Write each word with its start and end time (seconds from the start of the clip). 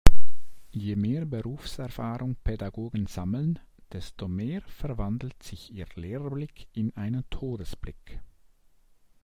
Je 0.71 0.95
mehr 0.95 1.25
Berufserfahrung 1.25 2.35
Pädagogen 2.43 3.05
sammeln, 3.05 3.59
desto 3.93 4.27
mehr 4.27 4.61
verwandelt 4.61 5.43
sich 5.43 5.71
ihr 5.71 5.85
Lehrerblick 5.93 6.67
in 6.73 6.91
einen 6.97 7.29
Todesblick. 7.29 8.19